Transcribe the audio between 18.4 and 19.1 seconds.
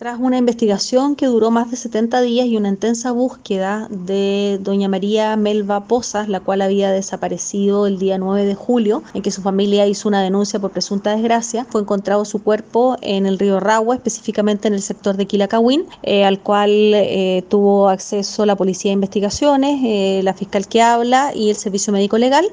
la Policía de